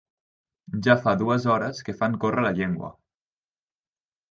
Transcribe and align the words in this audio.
Ja 0.87 0.95
fa 1.03 1.13
dues 1.19 1.45
hores 1.51 1.83
que 1.89 1.95
fan 2.01 2.17
córrer 2.25 2.47
la 2.47 2.55
llengua. 2.61 2.93